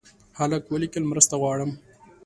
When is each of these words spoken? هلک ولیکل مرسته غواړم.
هلک 0.39 0.63
ولیکل 0.71 1.03
مرسته 1.11 1.33
غواړم. 1.41 1.71